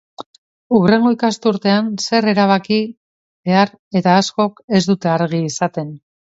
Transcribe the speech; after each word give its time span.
Hurrengo 0.77 1.11
ikasturtean 1.15 1.91
zer 2.05 2.29
egin 2.33 2.33
erabaki 2.35 2.81
behar 3.51 3.75
eta 4.03 4.19
askok 4.25 4.67
ez 4.77 4.85
dute 4.93 5.15
argi 5.17 5.47
izaten. 5.55 5.97